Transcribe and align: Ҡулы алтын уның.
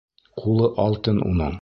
Ҡулы 0.43 0.71
алтын 0.87 1.25
уның. 1.31 1.49